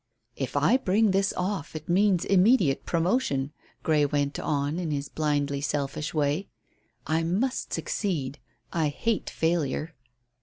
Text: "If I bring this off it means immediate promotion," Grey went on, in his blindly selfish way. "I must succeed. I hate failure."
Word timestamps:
"If 0.35 0.57
I 0.57 0.77
bring 0.77 1.11
this 1.11 1.31
off 1.37 1.75
it 1.75 1.87
means 1.87 2.25
immediate 2.25 2.87
promotion," 2.87 3.53
Grey 3.83 4.03
went 4.03 4.39
on, 4.39 4.79
in 4.79 4.89
his 4.89 5.09
blindly 5.09 5.61
selfish 5.61 6.11
way. 6.11 6.47
"I 7.05 7.21
must 7.21 7.71
succeed. 7.71 8.39
I 8.73 8.87
hate 8.87 9.29
failure." 9.29 9.93